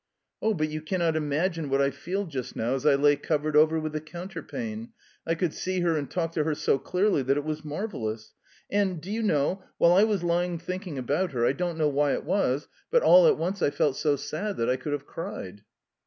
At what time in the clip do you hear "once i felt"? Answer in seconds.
13.37-13.95